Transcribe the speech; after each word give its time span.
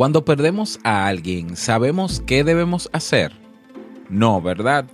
Cuando 0.00 0.24
perdemos 0.24 0.80
a 0.82 1.08
alguien, 1.08 1.58
¿sabemos 1.58 2.22
qué 2.26 2.42
debemos 2.42 2.88
hacer? 2.90 3.32
No, 4.08 4.40
¿verdad? 4.40 4.86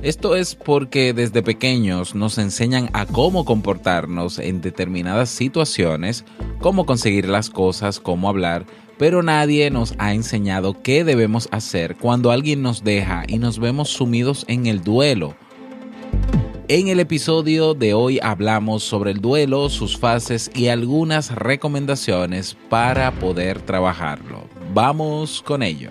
Esto 0.00 0.36
es 0.36 0.54
porque 0.54 1.12
desde 1.12 1.42
pequeños 1.42 2.14
nos 2.14 2.38
enseñan 2.38 2.88
a 2.92 3.04
cómo 3.04 3.44
comportarnos 3.44 4.38
en 4.38 4.60
determinadas 4.60 5.28
situaciones, 5.28 6.24
cómo 6.60 6.86
conseguir 6.86 7.28
las 7.28 7.50
cosas, 7.50 7.98
cómo 7.98 8.28
hablar, 8.28 8.64
pero 8.96 9.24
nadie 9.24 9.72
nos 9.72 9.96
ha 9.98 10.14
enseñado 10.14 10.84
qué 10.84 11.02
debemos 11.02 11.48
hacer 11.50 11.96
cuando 11.96 12.30
alguien 12.30 12.62
nos 12.62 12.84
deja 12.84 13.24
y 13.26 13.38
nos 13.38 13.58
vemos 13.58 13.88
sumidos 13.88 14.44
en 14.46 14.66
el 14.66 14.84
duelo. 14.84 15.34
En 16.70 16.88
el 16.88 17.00
episodio 17.00 17.72
de 17.72 17.94
hoy 17.94 18.20
hablamos 18.22 18.84
sobre 18.84 19.10
el 19.10 19.22
duelo, 19.22 19.70
sus 19.70 19.96
fases 19.96 20.50
y 20.54 20.68
algunas 20.68 21.34
recomendaciones 21.34 22.58
para 22.68 23.10
poder 23.10 23.62
trabajarlo. 23.62 24.44
Vamos 24.74 25.42
con 25.42 25.62
ello. 25.62 25.90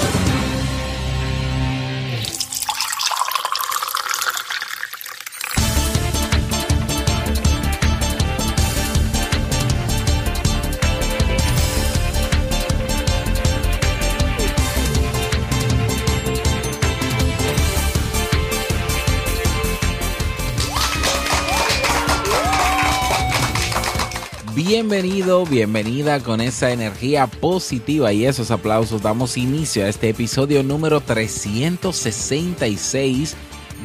Bienvenido, 24.83 25.45
bienvenida 25.45 26.21
con 26.21 26.41
esa 26.41 26.71
energía 26.71 27.27
positiva 27.27 28.13
y 28.13 28.25
esos 28.25 28.49
aplausos 28.49 29.03
damos 29.03 29.37
inicio 29.37 29.85
a 29.85 29.89
este 29.89 30.09
episodio 30.09 30.63
número 30.63 31.01
366 31.01 33.35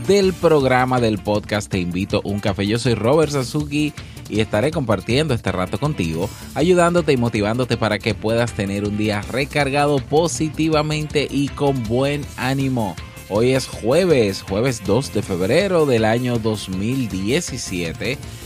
del 0.07 0.33
programa 0.33 0.99
del 0.99 1.19
podcast 1.19 1.71
Te 1.71 1.81
invito 1.81 2.23
a 2.25 2.27
un 2.27 2.41
café. 2.41 2.67
Yo 2.67 2.79
soy 2.79 2.95
Robert 2.95 3.31
Sasuki 3.31 3.93
y 4.31 4.41
estaré 4.41 4.71
compartiendo 4.71 5.35
este 5.35 5.53
rato 5.53 5.79
contigo, 5.79 6.31
ayudándote 6.55 7.13
y 7.13 7.19
motivándote 7.19 7.77
para 7.77 7.99
que 7.99 8.15
puedas 8.15 8.55
tener 8.55 8.85
un 8.85 8.97
día 8.97 9.21
recargado 9.21 9.99
positivamente 9.99 11.29
y 11.31 11.49
con 11.49 11.85
buen 11.85 12.25
ánimo. 12.39 12.97
Hoy 13.29 13.51
es 13.51 13.67
jueves, 13.67 14.41
jueves 14.41 14.81
2 14.87 15.13
de 15.13 15.21
febrero 15.21 15.85
del 15.85 16.07
año 16.07 16.39
2017 16.39 18.17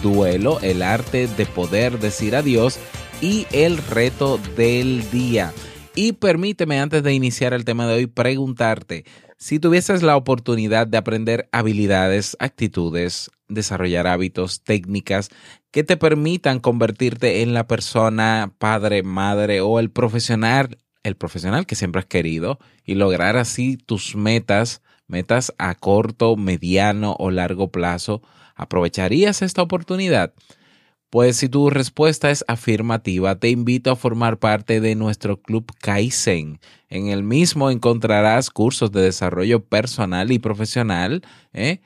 duelo, 0.00 0.58
el 0.60 0.82
arte 0.82 1.26
de 1.26 1.46
poder 1.46 1.98
decir 1.98 2.36
adiós 2.36 2.78
y 3.20 3.46
el 3.52 3.78
reto 3.78 4.38
del 4.56 5.08
día. 5.10 5.52
Y 5.94 6.12
permíteme 6.12 6.80
antes 6.80 7.02
de 7.02 7.12
iniciar 7.12 7.52
el 7.52 7.64
tema 7.64 7.86
de 7.86 7.94
hoy 7.94 8.06
preguntarte, 8.06 9.04
si 9.36 9.58
tuvieses 9.58 10.02
la 10.02 10.16
oportunidad 10.16 10.86
de 10.86 10.98
aprender 10.98 11.48
habilidades, 11.50 12.36
actitudes, 12.38 13.30
desarrollar 13.48 14.06
hábitos, 14.06 14.62
técnicas 14.62 15.30
que 15.70 15.84
te 15.84 15.96
permitan 15.96 16.60
convertirte 16.60 17.42
en 17.42 17.52
la 17.52 17.66
persona, 17.66 18.54
padre, 18.58 19.02
madre 19.02 19.60
o 19.60 19.80
el 19.80 19.90
profesional, 19.90 20.78
el 21.02 21.16
profesional 21.16 21.66
que 21.66 21.74
siempre 21.74 22.00
has 22.00 22.06
querido 22.06 22.58
y 22.84 22.94
lograr 22.94 23.36
así 23.36 23.76
tus 23.76 24.14
metas, 24.14 24.82
metas 25.08 25.52
a 25.58 25.74
corto, 25.74 26.36
mediano 26.36 27.16
o 27.18 27.30
largo 27.30 27.70
plazo, 27.70 28.22
¿Aprovecharías 28.62 29.42
esta 29.42 29.62
oportunidad? 29.62 30.32
Pues 31.10 31.36
si 31.36 31.48
tu 31.50 31.68
respuesta 31.68 32.30
es 32.30 32.42
afirmativa, 32.48 33.38
te 33.38 33.50
invito 33.50 33.90
a 33.90 33.96
formar 33.96 34.38
parte 34.38 34.80
de 34.80 34.94
nuestro 34.94 35.42
club 35.42 35.70
Kaizen. 35.80 36.58
En 36.88 37.08
el 37.08 37.22
mismo 37.22 37.70
encontrarás 37.70 38.48
cursos 38.48 38.92
de 38.92 39.02
desarrollo 39.02 39.62
personal 39.62 40.32
y 40.32 40.38
profesional. 40.38 41.22
¿eh? 41.52 41.80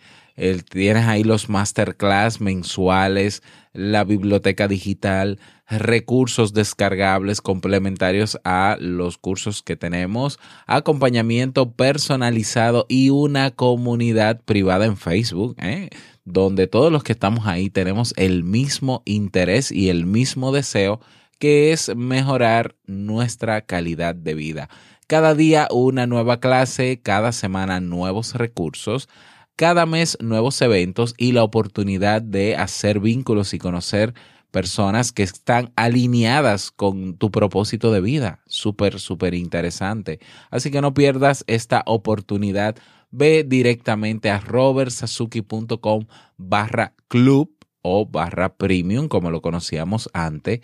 tienes 0.68 1.06
ahí 1.06 1.24
los 1.24 1.48
masterclass 1.48 2.40
mensuales, 2.40 3.42
la 3.72 4.04
biblioteca 4.04 4.68
digital, 4.68 5.40
recursos 5.68 6.52
descargables 6.52 7.40
complementarios 7.40 8.38
a 8.44 8.76
los 8.78 9.18
cursos 9.18 9.62
que 9.62 9.76
tenemos, 9.76 10.38
acompañamiento 10.66 11.72
personalizado 11.72 12.86
y 12.88 13.10
una 13.10 13.50
comunidad 13.50 14.40
privada 14.44 14.84
en 14.84 14.96
Facebook, 14.96 15.56
¿eh? 15.58 15.90
Donde 16.26 16.66
todos 16.66 16.92
los 16.92 17.02
que 17.02 17.12
estamos 17.12 17.46
ahí 17.46 17.70
tenemos 17.70 18.12
el 18.16 18.44
mismo 18.44 19.02
interés 19.06 19.72
y 19.72 19.88
el 19.88 20.04
mismo 20.04 20.52
deseo 20.52 21.00
que 21.38 21.72
es 21.72 21.94
mejorar 21.96 22.74
nuestra 22.86 23.62
calidad 23.62 24.14
de 24.14 24.34
vida. 24.34 24.68
Cada 25.06 25.34
día 25.34 25.68
una 25.70 26.06
nueva 26.06 26.40
clase, 26.40 27.00
cada 27.00 27.32
semana 27.32 27.80
nuevos 27.80 28.34
recursos, 28.34 29.08
cada 29.54 29.86
mes 29.86 30.18
nuevos 30.20 30.60
eventos 30.60 31.14
y 31.16 31.32
la 31.32 31.44
oportunidad 31.44 32.20
de 32.20 32.56
hacer 32.56 33.00
vínculos 33.00 33.54
y 33.54 33.58
conocer 33.58 34.12
personas 34.50 35.12
que 35.12 35.22
están 35.22 35.72
alineadas 35.76 36.70
con 36.70 37.16
tu 37.16 37.30
propósito 37.30 37.92
de 37.92 38.00
vida. 38.00 38.40
Súper, 38.46 38.98
súper 38.98 39.34
interesante. 39.34 40.18
Así 40.50 40.70
que 40.70 40.80
no 40.80 40.94
pierdas 40.94 41.44
esta 41.46 41.82
oportunidad. 41.86 42.76
Ve 43.10 43.44
directamente 43.44 44.30
a 44.30 44.40
robertsazuki.com 44.40 46.06
barra 46.36 46.94
club 47.08 47.56
o 47.82 48.06
barra 48.06 48.56
premium, 48.56 49.08
como 49.08 49.30
lo 49.30 49.40
conocíamos 49.40 50.10
antes. 50.12 50.60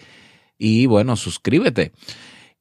Y 0.59 0.87
bueno, 0.87 1.17
suscríbete. 1.17 1.93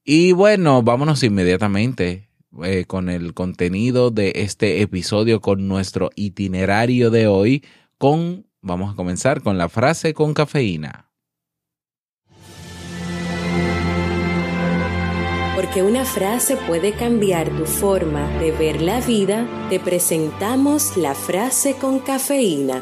Y 0.04 0.32
bueno, 0.32 0.82
vámonos 0.82 1.24
inmediatamente 1.24 2.30
eh, 2.64 2.86
con 2.86 3.10
el 3.10 3.34
contenido 3.34 4.12
de 4.12 4.34
este 4.36 4.82
episodio, 4.82 5.42
con 5.42 5.68
nuestro 5.68 6.10
itinerario 6.16 7.10
de 7.12 7.28
hoy, 7.28 7.64
con, 7.98 8.48
vamos 8.62 8.92
a 8.92 8.96
comenzar 8.96 9.42
con 9.42 9.58
la 9.58 9.70
frase 9.70 10.14
con 10.14 10.34
cafeína. 10.34 11.11
Porque 15.62 15.84
una 15.84 16.06
frase 16.06 16.58
puede 16.58 16.94
cambiar 16.94 17.48
tu 17.52 17.66
forma 17.66 18.28
de 18.40 18.52
ver 18.52 18.82
la 18.82 19.00
vida, 19.00 19.46
te 19.70 19.80
presentamos 19.80 20.98
la 20.98 21.14
frase 21.14 21.76
con 21.76 22.00
cafeína. 22.00 22.82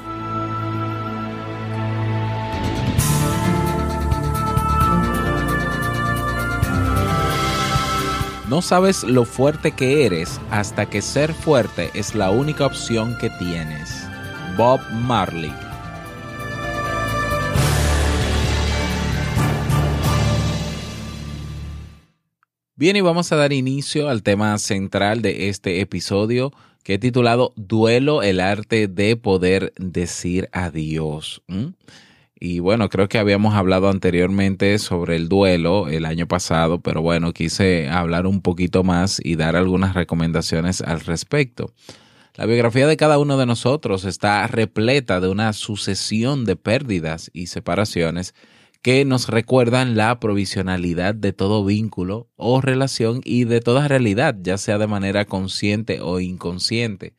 No 8.48 8.62
sabes 8.62 9.04
lo 9.04 9.26
fuerte 9.26 9.74
que 9.74 10.06
eres 10.06 10.40
hasta 10.50 10.86
que 10.86 11.02
ser 11.02 11.34
fuerte 11.34 11.92
es 11.94 12.16
la 12.16 12.30
única 12.30 12.66
opción 12.66 13.18
que 13.20 13.30
tienes. 13.30 14.08
Bob 14.56 14.80
Marley 14.90 15.54
Bien, 22.80 22.96
y 22.96 23.02
vamos 23.02 23.30
a 23.34 23.36
dar 23.36 23.52
inicio 23.52 24.08
al 24.08 24.24
tema 24.24 24.58
central 24.58 25.22
de 25.22 25.50
este 25.50 25.82
episodio 25.82 26.54
que 26.82 26.94
he 26.94 26.98
titulado 26.98 27.52
Duelo, 27.58 28.24
el 28.24 28.40
arte 28.40 28.88
de 28.88 29.18
poder 29.18 29.74
decir 29.76 30.48
adiós. 30.54 31.42
Y 32.40 32.60
bueno, 32.60 32.88
creo 32.88 33.10
que 33.10 33.20
habíamos 33.20 33.56
hablado 33.56 33.90
anteriormente 33.90 34.80
sobre 34.80 35.18
el 35.18 35.28
duelo 35.28 35.90
el 35.90 36.06
año 36.06 36.26
pasado, 36.30 36.80
pero 36.80 37.02
bueno, 37.02 37.34
quise 37.34 37.90
hablar 37.90 38.26
un 38.26 38.40
poquito 38.40 38.86
más 38.86 39.20
y 39.22 39.36
dar 39.36 39.58
algunas 39.58 39.94
recomendaciones 39.94 40.80
al 40.80 41.02
respecto. 41.02 41.74
La 42.36 42.46
biografía 42.46 42.88
de 42.88 42.96
cada 42.96 43.20
uno 43.20 43.36
de 43.36 43.46
nosotros 43.46 44.06
está 44.06 44.48
repleta 44.48 45.20
de 45.20 45.28
una 45.28 45.52
sucesión 45.52 46.46
de 46.46 46.56
pérdidas 46.56 47.30
y 47.34 47.48
separaciones 47.48 48.34
que 48.82 49.04
nos 49.04 49.28
recuerdan 49.28 49.98
la 49.98 50.20
provisionalidad 50.20 51.14
de 51.14 51.34
todo 51.34 51.66
vínculo 51.66 52.30
o 52.38 52.62
relación 52.62 53.22
y 53.26 53.44
de 53.44 53.60
toda 53.60 53.88
realidad, 53.88 54.36
ya 54.42 54.58
sea 54.58 54.78
de 54.78 54.88
manera 54.88 55.26
consciente 55.26 56.00
o 56.02 56.20
inconsciente. 56.20 57.14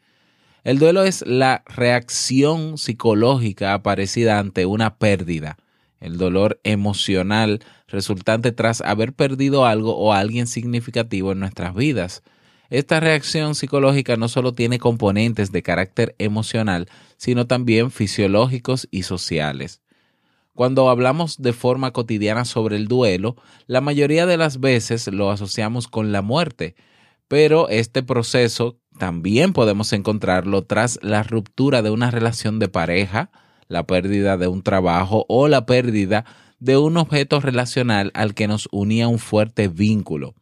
El 0.65 0.79
duelo 0.79 1.05
es 1.05 1.25
la 1.27 1.62
reacción 1.67 2.79
psicológica 2.79 3.75
aparecida 3.75 4.39
ante 4.39 4.67
una 4.67 4.97
pérdida, 4.97 5.59
el 6.01 6.17
dolor 6.17 6.61
emocional 6.65 7.61
resultante 7.89 8.53
tras 8.53 8.81
haber 8.81 9.12
perdido 9.12 9.67
algo 9.67 9.97
o 9.97 10.12
alguien 10.12 10.47
significativo 10.47 11.33
en 11.33 11.41
nuestras 11.41 11.75
vidas. 11.75 12.23
Esta 12.71 13.01
reacción 13.01 13.55
psicológica 13.55 14.17
no 14.17 14.29
solo 14.29 14.55
tiene 14.55 14.79
componentes 14.79 15.51
de 15.53 15.62
carácter 15.62 16.15
emocional, 16.19 16.89
sino 17.17 17.47
también 17.47 17.91
fisiológicos 17.91 18.89
y 18.91 19.03
sociales. 19.03 19.83
Cuando 20.61 20.91
hablamos 20.91 21.39
de 21.41 21.55
forma 21.55 21.91
cotidiana 21.91 22.45
sobre 22.45 22.77
el 22.77 22.87
duelo, 22.87 23.35
la 23.67 23.81
mayoría 23.81 24.27
de 24.27 24.37
las 24.37 24.61
veces 24.61 25.07
lo 25.07 25.31
asociamos 25.31 25.89
con 25.89 26.12
la 26.12 26.21
muerte, 26.21 26.75
pero 27.29 27.71
este 27.71 28.03
proceso 28.03 28.79
también 28.99 29.55
podemos 29.55 29.95
encontrarlo 29.95 30.61
tras 30.67 30.99
la 31.01 31.23
ruptura 31.23 31.81
de 31.81 31.89
una 31.89 32.11
relación 32.11 32.59
de 32.59 32.69
pareja, 32.69 33.31
la 33.69 33.87
pérdida 33.87 34.37
de 34.37 34.49
un 34.49 34.62
trabajo 34.62 35.25
o 35.31 35.49
la 35.49 35.65
pérdida 35.65 36.27
de 36.59 36.77
un 36.77 36.99
objeto 36.99 37.41
relacional 37.41 38.11
al 38.12 38.35
que 38.35 38.47
nos 38.47 38.69
unía 38.71 39.09
un 39.09 39.19
fuerte 39.19 39.69
vínculo. 39.69 40.35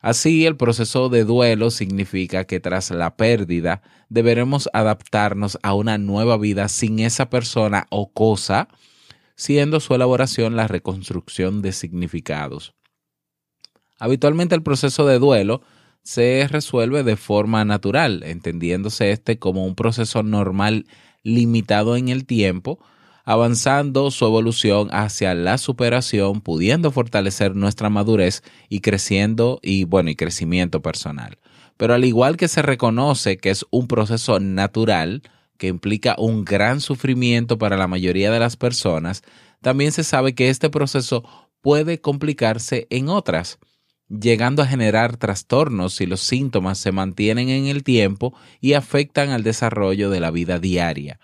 Así, 0.00 0.46
el 0.46 0.56
proceso 0.56 1.10
de 1.10 1.22
duelo 1.22 1.70
significa 1.70 2.44
que 2.44 2.58
tras 2.58 2.90
la 2.90 3.16
pérdida 3.16 3.82
deberemos 4.08 4.68
adaptarnos 4.72 5.60
a 5.62 5.74
una 5.74 5.96
nueva 5.96 6.36
vida 6.38 6.66
sin 6.66 6.98
esa 6.98 7.30
persona 7.30 7.86
o 7.90 8.10
cosa, 8.12 8.68
siendo 9.38 9.78
su 9.78 9.94
elaboración 9.94 10.56
la 10.56 10.66
reconstrucción 10.66 11.62
de 11.62 11.72
significados. 11.72 12.74
Habitualmente 13.98 14.56
el 14.56 14.62
proceso 14.62 15.06
de 15.06 15.20
duelo 15.20 15.62
se 16.02 16.46
resuelve 16.50 17.04
de 17.04 17.16
forma 17.16 17.64
natural, 17.64 18.22
entendiéndose 18.24 19.12
este 19.12 19.38
como 19.38 19.64
un 19.64 19.76
proceso 19.76 20.22
normal 20.22 20.86
limitado 21.22 21.96
en 21.96 22.08
el 22.08 22.26
tiempo, 22.26 22.80
avanzando 23.24 24.10
su 24.10 24.24
evolución 24.24 24.88
hacia 24.90 25.34
la 25.34 25.56
superación, 25.58 26.40
pudiendo 26.40 26.90
fortalecer 26.90 27.54
nuestra 27.54 27.90
madurez 27.90 28.42
y 28.68 28.80
creciendo 28.80 29.60
y 29.62 29.84
bueno, 29.84 30.10
y 30.10 30.16
crecimiento 30.16 30.82
personal. 30.82 31.38
Pero 31.76 31.94
al 31.94 32.04
igual 32.04 32.36
que 32.36 32.48
se 32.48 32.62
reconoce 32.62 33.36
que 33.36 33.50
es 33.50 33.64
un 33.70 33.86
proceso 33.86 34.40
natural 34.40 35.22
que 35.58 35.66
implica 35.66 36.16
un 36.18 36.44
gran 36.44 36.80
sufrimiento 36.80 37.58
para 37.58 37.76
la 37.76 37.86
mayoría 37.86 38.30
de 38.30 38.38
las 38.38 38.56
personas, 38.56 39.22
también 39.60 39.92
se 39.92 40.04
sabe 40.04 40.34
que 40.34 40.48
este 40.48 40.70
proceso 40.70 41.24
puede 41.60 42.00
complicarse 42.00 42.86
en 42.90 43.08
otras 43.08 43.58
llegando 44.08 44.62
a 44.62 44.66
generar 44.66 45.16
trastornos 45.16 45.94
si 45.94 46.06
los 46.06 46.20
síntomas 46.20 46.78
se 46.78 46.92
mantienen 46.92 47.48
en 47.48 47.66
el 47.66 47.84
tiempo 47.84 48.34
y 48.60 48.72
afectan 48.72 49.30
al 49.30 49.42
desarrollo 49.42 50.10
de 50.10 50.20
la 50.20 50.30
vida 50.30 50.58
diaria, 50.58 51.20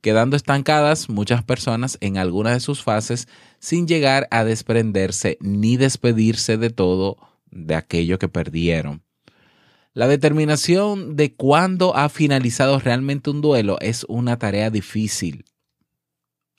quedando 0.00 0.36
estancadas 0.36 1.08
muchas 1.08 1.44
personas 1.44 1.98
en 2.00 2.16
alguna 2.16 2.52
de 2.52 2.60
sus 2.60 2.82
fases 2.82 3.28
sin 3.58 3.86
llegar 3.86 4.28
a 4.30 4.44
desprenderse 4.44 5.36
ni 5.40 5.76
despedirse 5.76 6.56
de 6.56 6.70
todo 6.70 7.18
de 7.50 7.74
aquello 7.74 8.18
que 8.18 8.28
perdieron. 8.28 9.02
La 9.94 10.08
determinación 10.08 11.16
de 11.16 11.34
cuándo 11.34 11.96
ha 11.96 12.08
finalizado 12.08 12.78
realmente 12.78 13.30
un 13.30 13.40
duelo 13.40 13.78
es 13.80 14.04
una 14.08 14.38
tarea 14.38 14.70
difícil 14.70 15.44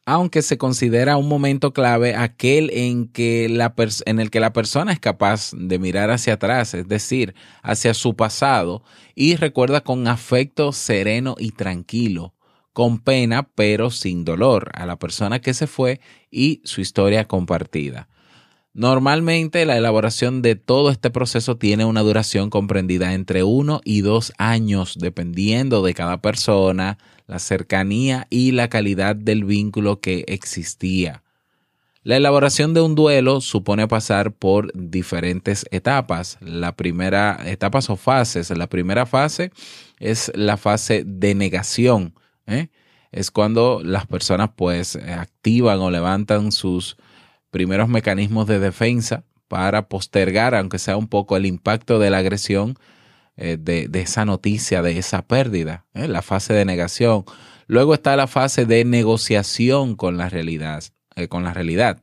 aunque 0.06 0.42
se 0.42 0.58
considera 0.58 1.18
un 1.18 1.28
momento 1.28 1.72
clave 1.72 2.16
aquel 2.16 2.70
en, 2.74 3.08
que 3.08 3.48
la 3.50 3.74
en 4.06 4.20
el 4.20 4.30
que 4.30 4.40
la 4.40 4.54
persona 4.54 4.92
es 4.92 5.00
capaz 5.00 5.52
de 5.54 5.80
mirar 5.80 6.12
hacia 6.12 6.34
atrás, 6.34 6.74
es 6.74 6.88
decir, 6.88 7.36
hacia 7.62 7.94
su 7.94 8.16
pasado, 8.16 8.84
y 9.16 9.36
recuerda 9.36 9.82
con 9.82 10.08
afecto 10.08 10.74
sereno 10.74 11.36
y 11.40 11.52
tranquilo, 11.52 12.34
con 12.74 13.00
pena 13.00 13.50
pero 13.56 13.92
sin 13.92 14.26
dolor 14.26 14.72
a 14.74 14.86
la 14.86 14.98
persona 14.98 15.40
que 15.40 15.54
se 15.54 15.68
fue 15.68 16.02
y 16.30 16.62
su 16.66 16.82
historia 16.82 17.28
compartida. 17.28 18.10
Normalmente 18.76 19.68
la 19.68 19.78
elaboración 19.78 20.42
de 20.42 20.56
todo 20.56 20.90
este 20.90 21.12
proceso 21.12 21.58
tiene 21.58 21.86
una 21.86 22.02
duración 22.02 22.50
comprendida 22.50 23.14
entre 23.14 23.44
uno 23.44 23.82
y 23.86 24.02
dos 24.02 24.34
años, 24.40 24.98
dependiendo 25.00 25.84
de 25.84 25.94
cada 25.94 26.22
persona, 26.22 26.98
la 27.28 27.38
cercanía 27.38 28.26
y 28.32 28.52
la 28.52 28.70
calidad 28.70 29.16
del 29.16 29.44
vínculo 29.44 30.00
que 30.00 30.26
existía. 30.28 31.22
La 32.02 32.18
elaboración 32.18 32.74
de 32.74 32.82
un 32.82 32.96
duelo 32.96 33.42
supone 33.42 33.88
pasar 33.88 34.34
por 34.34 34.74
diferentes 34.74 35.66
etapas. 35.70 36.40
La 36.42 36.76
primera, 36.76 37.40
etapas 37.46 37.92
o 37.92 37.96
fases. 37.96 38.50
La 38.50 38.68
primera 38.68 39.06
fase 39.06 39.52
es 40.00 40.32
la 40.36 40.58
fase 40.58 41.04
de 41.06 41.36
negación. 41.36 42.16
¿eh? 42.48 42.70
Es 43.12 43.30
cuando 43.30 43.82
las 43.86 44.08
personas 44.08 44.50
pues 44.56 44.96
activan 44.96 45.80
o 45.80 45.92
levantan 45.92 46.52
sus 46.52 46.98
primeros 47.54 47.88
mecanismos 47.88 48.48
de 48.48 48.60
defensa 48.60 49.24
para 49.48 49.88
postergar, 49.88 50.56
aunque 50.56 50.80
sea 50.80 50.98
un 50.98 51.08
poco, 51.08 51.38
el 51.38 51.46
impacto 51.46 52.00
de 52.00 52.10
la 52.10 52.18
agresión 52.18 52.76
eh, 53.38 53.58
de, 53.60 53.88
esa 53.94 54.26
noticia, 54.26 54.82
de 54.82 54.98
esa 54.98 55.22
pérdida, 55.28 55.86
¿eh? 55.94 56.08
la 56.08 56.24
fase 56.24 56.54
de 56.54 56.66
negación. 56.66 57.24
Luego 57.68 57.94
está 57.94 58.16
la 58.16 58.28
fase 58.28 58.66
de 58.66 58.84
negociación 58.84 59.96
con 59.96 60.18
la 60.18 60.28
realidad. 60.28 60.84
Eh, 61.16 61.28
con 61.28 61.44
la 61.44 61.54
realidad 61.54 62.02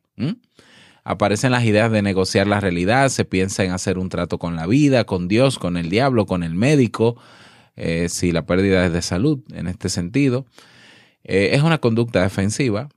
Aparecen 1.03 1.51
las 1.51 1.65
ideas 1.65 1.91
de 1.91 2.03
negociar 2.03 2.47
la 2.47 2.61
realidad, 2.61 3.09
se 3.09 3.25
piensa 3.25 3.65
en 3.65 3.73
hacer 3.73 3.99
un 3.99 4.11
trato 4.11 4.39
con 4.39 4.55
la 4.55 4.67
vida, 4.67 5.05
con 5.05 5.27
Dios, 5.29 5.59
con 5.59 5.77
el 5.79 5.89
diablo, 5.89 6.27
con 6.27 6.43
el 6.43 6.55
médico, 6.55 7.17
si 8.09 8.31
la 8.33 8.45
pérdida 8.45 8.85
es 8.85 8.93
de 8.93 9.01
salud 9.01 9.41
en 9.55 9.67
este 9.67 9.89
sentido. 9.89 10.45
es 11.25 11.63
una 11.63 11.79
conducta 11.79 12.23
defensiva 12.23 12.91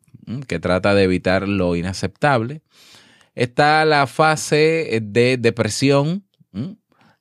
que 0.47 0.59
trata 0.59 0.93
de 0.95 1.03
evitar 1.03 1.47
lo 1.47 1.75
inaceptable. 1.75 2.61
Está 3.35 3.83
la 3.85 4.07
fase 4.07 4.99
de 5.01 5.37
depresión, 5.37 6.23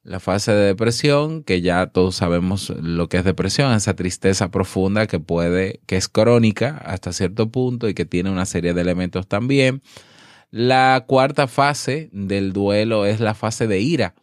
la 0.02 0.20
fase 0.20 0.52
de 0.52 0.66
depresión, 0.66 1.42
que 1.42 1.60
ya 1.60 1.86
todos 1.86 2.16
sabemos 2.16 2.70
lo 2.70 3.08
que 3.08 3.18
es 3.18 3.24
depresión, 3.24 3.72
esa 3.72 3.94
tristeza 3.94 4.50
profunda 4.50 5.06
que 5.06 5.20
puede, 5.20 5.80
que 5.86 5.96
es 5.96 6.08
crónica 6.08 6.76
hasta 6.84 7.12
cierto 7.12 7.50
punto 7.50 7.88
y 7.88 7.94
que 7.94 8.04
tiene 8.04 8.30
una 8.30 8.46
serie 8.46 8.74
de 8.74 8.80
elementos 8.80 9.26
también. 9.26 9.82
La 10.50 11.04
cuarta 11.06 11.46
fase 11.46 12.10
del 12.12 12.52
duelo 12.52 13.06
es 13.06 13.20
la 13.20 13.34
fase 13.34 13.66
de 13.66 13.80
ira. 13.80 14.14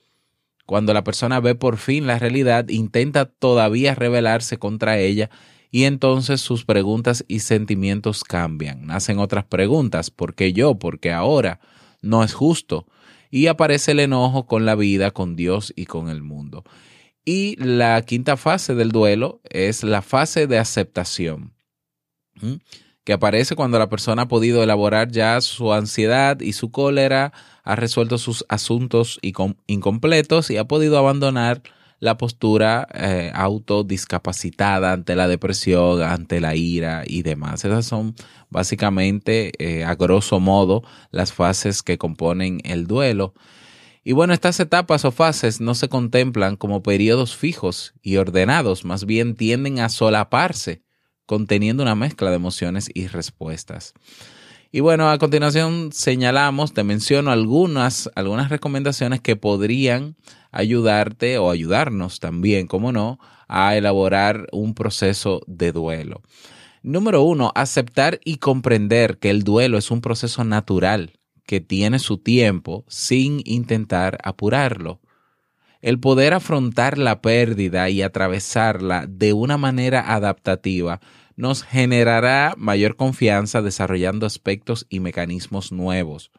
Cuando 0.68 0.94
la 0.94 1.03
persona 1.03 1.39
ve 1.39 1.56
por 1.56 1.77
fin 1.77 2.06
la 2.06 2.20
realidad, 2.20 2.70
intenta 2.70 3.25
todavía 3.25 3.96
rebelarse 3.96 4.58
contra 4.58 5.00
ella 5.00 5.32
y 5.72 5.84
entonces 5.84 6.42
sus 6.42 6.66
preguntas 6.66 7.24
y 7.28 7.40
sentimientos 7.40 8.24
cambian. 8.24 8.88
Nacen 8.88 9.20
otras 9.20 9.46
preguntas. 9.46 10.10
¿Por 10.10 10.36
qué 10.36 10.54
yo? 10.54 10.76
¿Por 10.76 11.00
qué 11.00 11.12
ahora? 11.12 11.60
No 12.02 12.24
es 12.24 12.34
justo 12.34 12.88
y 13.32 13.48
aparece 13.48 13.92
el 13.92 14.00
enojo 14.00 14.46
con 14.46 14.66
la 14.66 14.76
vida, 14.76 15.12
con 15.12 15.36
Dios 15.36 15.74
y 15.76 15.86
con 15.86 16.10
el 16.10 16.22
mundo. 16.22 16.64
Y 17.26 17.56
la 17.58 18.02
quinta 18.02 18.38
fase 18.38 18.74
del 18.76 18.92
duelo 18.92 19.42
es 19.44 19.84
la 19.84 20.02
fase 20.02 20.48
de 20.48 20.58
aceptación, 20.58 21.54
que 23.04 23.14
aparece 23.14 23.56
cuando 23.56 23.78
la 23.78 23.90
persona 23.90 24.24
ha 24.24 24.28
podido 24.28 24.64
elaborar 24.64 25.12
ya 25.12 25.40
su 25.42 25.74
ansiedad 25.74 26.40
y 26.40 26.54
su 26.54 26.72
cólera, 26.72 27.34
ha 27.64 27.76
resuelto 27.76 28.18
sus 28.18 28.46
asuntos 28.50 29.20
incompletos 29.68 30.50
y 30.50 30.58
ha 30.58 30.66
podido 30.66 30.98
abandonar 30.98 31.62
la 32.00 32.18
postura 32.18 32.88
eh, 32.94 33.32
autodiscapacitada 33.34 34.94
ante 34.94 35.15
la 35.15 35.27
depresión, 35.27 36.01
ante 36.01 36.39
la 36.39 36.56
ira 36.56 37.03
y 37.06 37.24
demás. 37.24 37.65
Esas 37.65 37.86
son 37.86 38.15
básicamente, 38.50 39.51
eh, 39.60 39.84
a 39.84 39.96
grosso 39.96 40.39
modo, 40.39 40.84
las 41.12 41.34
fases 41.34 41.84
que 41.84 41.98
componen 41.98 42.62
el 42.63 42.88
duelo. 42.88 43.34
Y 44.03 44.13
bueno, 44.13 44.34
estas 44.34 44.60
etapas 44.60 45.03
o 45.06 45.12
fases 45.12 45.60
no 45.60 45.75
se 45.75 45.89
contemplan 45.89 46.56
como 46.56 46.82
periodos 46.82 47.36
fijos 47.36 47.94
y 48.01 48.15
ordenados, 48.15 48.86
más 48.86 49.06
bien 49.06 49.36
tienden 49.36 49.79
a 49.79 49.89
solaparse, 49.89 50.82
conteniendo 51.25 51.84
una 51.84 51.96
mezcla 51.96 52.29
de 52.29 52.38
emociones 52.38 52.89
y 52.94 53.08
respuestas. 53.08 53.94
Y 54.72 54.82
bueno, 54.82 55.10
a 55.10 55.18
continuación 55.18 55.92
señalamos, 55.92 56.74
te 56.74 56.84
menciono 56.84 57.32
algunas, 57.32 58.08
algunas 58.14 58.50
recomendaciones 58.50 59.20
que 59.20 59.36
podrían 59.36 60.16
ayudarte 60.52 61.40
o 61.40 61.50
ayudarnos 61.50 62.20
también, 62.20 62.68
como 62.68 62.92
no, 62.92 63.20
a 63.48 63.76
elaborar 63.76 64.48
un 64.52 64.76
proceso 64.76 65.42
de 65.48 65.72
duelo. 65.72 66.22
Número 66.84 67.24
uno, 67.24 67.52
aceptar 67.56 68.20
y 68.24 68.38
comprender 68.38 69.18
que 69.18 69.32
el 69.32 69.44
duelo 69.44 69.80
es 69.80 69.90
un 69.90 70.02
proceso 70.02 70.44
natural 70.44 71.14
que 71.48 71.62
tiene 71.62 71.98
su 71.98 72.20
tiempo 72.20 72.86
sin 72.88 73.42
intentar 73.46 74.20
apurarlo. 74.24 75.02
El 75.82 76.00
poder 76.00 76.36
afrontar 76.36 77.00
la 77.00 77.22
pérdida 77.22 77.90
y 77.90 78.04
atravesarla 78.04 79.08
de 79.08 79.34
una 79.34 79.58
manera 79.58 80.14
adaptativa 80.14 81.00
nos 81.39 81.63
generará 81.63 82.53
mayor 82.58 82.98
confianza 82.98 83.62
desarrollando 83.62 84.25
aspectos 84.25 84.86
y 84.89 85.00
mecanismos 85.00 85.72
nuevos. 85.72 86.31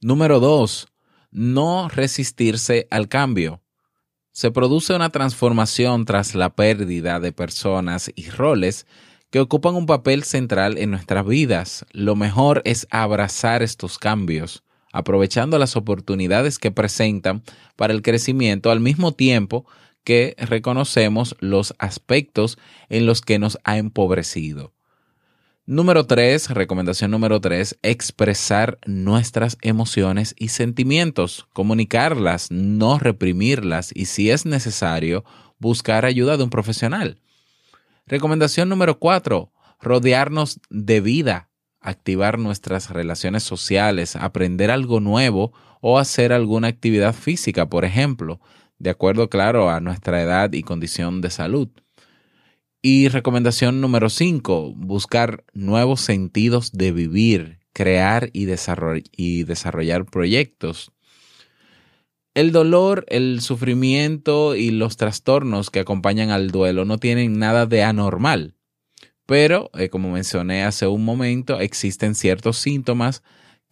Número 0.00 0.40
dos, 0.40 0.88
no 1.30 1.88
resistirse 1.88 2.88
al 2.90 3.08
cambio. 3.08 3.62
Se 4.32 4.50
produce 4.50 4.96
una 4.96 5.10
transformación 5.10 6.06
tras 6.06 6.34
la 6.34 6.56
pérdida 6.56 7.20
de 7.20 7.30
personas 7.30 8.10
y 8.16 8.30
roles 8.30 8.88
que 9.30 9.38
ocupan 9.38 9.76
un 9.76 9.86
papel 9.86 10.24
central 10.24 10.76
en 10.76 10.90
nuestras 10.90 11.24
vidas. 11.24 11.86
Lo 11.92 12.16
mejor 12.16 12.62
es 12.64 12.88
abrazar 12.90 13.62
estos 13.62 13.96
cambios, 13.96 14.64
aprovechando 14.92 15.56
las 15.56 15.76
oportunidades 15.76 16.58
que 16.58 16.72
presentan 16.72 17.44
para 17.76 17.92
el 17.92 18.02
crecimiento 18.02 18.72
al 18.72 18.80
mismo 18.80 19.12
tiempo 19.12 19.66
que 20.04 20.34
reconocemos 20.38 21.36
los 21.40 21.74
aspectos 21.78 22.58
en 22.88 23.06
los 23.06 23.20
que 23.20 23.38
nos 23.38 23.58
ha 23.64 23.78
empobrecido. 23.78 24.72
Número 25.64 26.06
tres, 26.06 26.50
recomendación 26.50 27.12
número 27.12 27.40
tres, 27.40 27.78
expresar 27.82 28.78
nuestras 28.84 29.56
emociones 29.62 30.34
y 30.36 30.48
sentimientos, 30.48 31.46
comunicarlas, 31.52 32.50
no 32.50 32.98
reprimirlas 32.98 33.92
y 33.94 34.06
si 34.06 34.30
es 34.30 34.44
necesario, 34.44 35.24
buscar 35.60 36.04
ayuda 36.04 36.36
de 36.36 36.42
un 36.42 36.50
profesional. 36.50 37.18
Recomendación 38.06 38.68
número 38.68 38.98
cuatro, 38.98 39.52
rodearnos 39.80 40.58
de 40.68 41.00
vida, 41.00 41.48
activar 41.80 42.40
nuestras 42.40 42.90
relaciones 42.90 43.44
sociales, 43.44 44.16
aprender 44.16 44.70
algo 44.72 44.98
nuevo 44.98 45.52
o 45.80 45.98
hacer 45.98 46.32
alguna 46.32 46.68
actividad 46.68 47.14
física, 47.14 47.68
por 47.68 47.84
ejemplo, 47.84 48.40
de 48.82 48.90
acuerdo, 48.90 49.30
claro, 49.30 49.70
a 49.70 49.78
nuestra 49.78 50.20
edad 50.22 50.52
y 50.52 50.64
condición 50.64 51.20
de 51.20 51.30
salud. 51.30 51.68
Y 52.82 53.06
recomendación 53.06 53.80
número 53.80 54.10
5, 54.10 54.74
buscar 54.74 55.44
nuevos 55.54 56.00
sentidos 56.00 56.72
de 56.72 56.90
vivir, 56.90 57.60
crear 57.72 58.30
y, 58.32 58.48
y 59.16 59.44
desarrollar 59.44 60.04
proyectos. 60.06 60.90
El 62.34 62.50
dolor, 62.50 63.04
el 63.06 63.40
sufrimiento 63.40 64.56
y 64.56 64.72
los 64.72 64.96
trastornos 64.96 65.70
que 65.70 65.78
acompañan 65.78 66.30
al 66.30 66.50
duelo 66.50 66.84
no 66.84 66.98
tienen 66.98 67.38
nada 67.38 67.66
de 67.66 67.84
anormal, 67.84 68.56
pero, 69.26 69.70
eh, 69.74 69.90
como 69.90 70.10
mencioné 70.10 70.64
hace 70.64 70.88
un 70.88 71.04
momento, 71.04 71.60
existen 71.60 72.16
ciertos 72.16 72.58
síntomas 72.58 73.22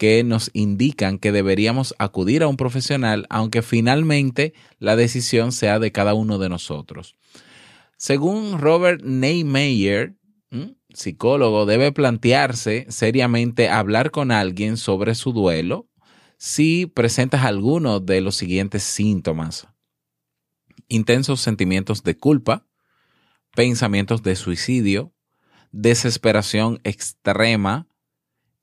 que 0.01 0.25
nos 0.25 0.51
indican 0.55 1.19
que 1.19 1.31
deberíamos 1.31 1.95
acudir 1.99 2.43
a 2.43 2.49
un 2.49 2.57
profesional, 2.57 3.27
aunque 3.29 3.61
finalmente 3.61 4.55
la 4.79 4.97
decisión 4.97 5.53
sea 5.53 5.79
de 5.79 5.93
cada 5.93 6.15
uno 6.15 6.39
de 6.39 6.49
nosotros. 6.49 7.17
Según 7.99 8.59
Robert 8.59 9.03
Neymeyer, 9.05 10.15
psicólogo, 10.95 11.67
debe 11.67 11.93
plantearse 11.93 12.87
seriamente 12.89 13.69
hablar 13.69 14.11
con 14.11 14.33
alguien 14.33 14.79
sobre 14.79 15.15
su 15.15 15.35
duelo 15.35 15.87
si 16.39 16.87
presentas 16.87 17.45
alguno 17.45 18.01
de 18.01 18.23
los 18.23 18.37
siguientes 18.37 18.83
síntomas. 18.83 19.69
Intensos 20.89 21.43
sentimientos 21.43 22.05
de 22.05 22.17
culpa, 22.17 22.67
pensamientos 23.55 24.23
de 24.23 24.35
suicidio, 24.35 25.13
desesperación 25.73 26.81
extrema, 26.85 27.90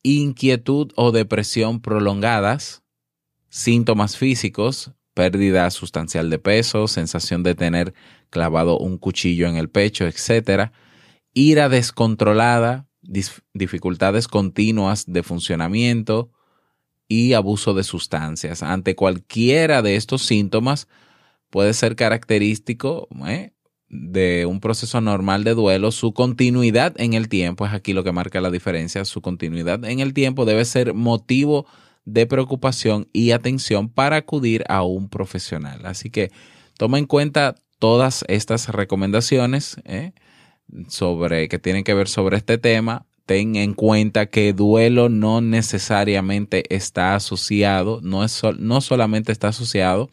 inquietud 0.03 0.91
o 0.95 1.11
depresión 1.11 1.81
prolongadas, 1.81 2.83
síntomas 3.49 4.17
físicos, 4.17 4.91
pérdida 5.13 5.69
sustancial 5.71 6.29
de 6.29 6.39
peso, 6.39 6.87
sensación 6.87 7.41
de 7.43 7.55
tener 7.55 7.93
clavado 8.29 8.77
un 8.77 8.97
cuchillo 8.97 9.47
en 9.47 9.55
el 9.55 9.69
pecho, 9.69 10.05
etc. 10.05 10.71
Ira 11.33 11.69
descontrolada, 11.69 12.87
dificultades 13.53 14.27
continuas 14.27 15.05
de 15.07 15.23
funcionamiento 15.23 16.31
y 17.07 17.33
abuso 17.33 17.73
de 17.73 17.83
sustancias. 17.83 18.63
Ante 18.63 18.95
cualquiera 18.95 19.81
de 19.81 19.95
estos 19.95 20.23
síntomas 20.23 20.87
puede 21.49 21.73
ser 21.73 21.95
característico 21.95 23.07
¿eh? 23.25 23.53
De 23.89 24.46
un 24.46 24.60
proceso 24.60 25.00
normal 25.01 25.44
de 25.44 25.53
duelo. 25.53 25.91
Su 25.91 26.13
continuidad 26.13 26.94
en 26.98 27.13
el 27.13 27.29
tiempo 27.29 27.65
es 27.65 27.74
aquí 27.74 27.94
lo 27.94 28.03
que 28.03 28.12
marca 28.12 28.41
la 28.41 28.51
diferencia. 28.51 29.06
Su 29.06 29.22
continuidad 29.22 29.84
en 29.86 30.00
el 30.00 30.13
tiempo 30.13 30.46
debe 30.46 30.65
ser 30.65 30.94
motivo 30.94 31.65
de 32.06 32.25
preocupación 32.25 33.10
y 33.12 33.32
atención 33.32 33.89
para 33.89 34.17
acudir 34.17 34.63
a 34.70 34.84
un 34.84 35.10
profesional. 35.10 35.86
Así 35.86 36.10
que 36.10 36.32
toma 36.77 37.00
en 37.00 37.06
cuenta 37.06 37.56
todas 37.79 38.24
estas 38.27 38.70
recomendaciones 38.70 39.77
¿eh? 39.86 40.13
sobre 40.88 41.48
que 41.50 41.60
tienen 41.60 41.84
que 41.84 41.94
ver 41.94 42.08
sobre 42.08 42.38
este 42.38 42.58
tema. 42.58 43.06
Ten 43.25 43.58
en 43.58 43.74
cuenta 43.74 44.27
que 44.27 44.53
duelo 44.53 45.10
no 45.10 45.41
necesariamente 45.41 46.63
está 46.74 47.13
asociado, 47.15 48.00
no, 48.01 48.24
es 48.24 48.41
no 48.58 48.79
solamente 48.79 49.34
está 49.34 49.50
asociado 49.50 50.10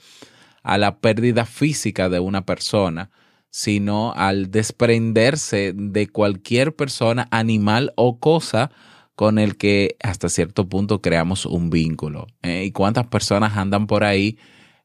a 0.65 0.79
la 0.79 0.99
pérdida 0.99 1.45
física 1.45 2.09
de 2.09 2.19
una 2.19 2.45
persona, 2.45 3.11
sino 3.55 4.13
al 4.17 4.51
desprenderse 4.51 5.73
de 5.77 6.09
cualquier 6.09 6.75
persona, 6.75 7.29
animal 7.31 7.93
o 7.95 8.19
cosa 8.19 8.73
con 9.15 9.39
el 9.39 9.57
que 9.57 9.95
hasta 10.03 10.29
cierto 10.29 10.69
punto 10.69 11.01
creamos 11.01 11.47
un 11.47 11.71
vínculo. 11.71 12.27
¿eh? 12.43 12.65
¿Y 12.65 12.73
cuántas 12.73 13.07
personas 13.07 13.57
andan 13.57 13.87
por 13.87 14.03
ahí 14.03 14.39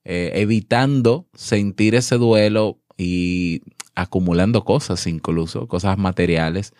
eh, 0.05 0.33
evitando 0.35 1.25
sentir 1.33 1.95
ese 1.95 2.17
duelo 2.17 2.77
y 2.95 3.63
acumulando 3.95 4.63
cosas 4.63 5.07
incluso, 5.07 5.67
cosas 5.67 5.97
materiales, 5.97 6.75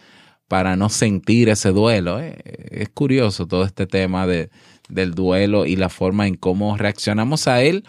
para 0.48 0.76
no 0.76 0.90
sentir 0.90 1.50
ese 1.50 1.72
duelo? 1.72 2.20
¿eh? 2.20 2.38
Es 2.70 2.90
curioso 2.90 3.48
todo 3.48 3.64
este 3.64 3.88
tema 3.88 4.28
de, 4.28 4.52
del 4.90 5.16
duelo 5.16 5.66
y 5.66 5.76
la 5.76 5.90
forma 5.90 6.28
en 6.28 6.36
cómo 6.36 6.78
reaccionamos 6.78 7.48
a 7.48 7.64
él 7.64 7.84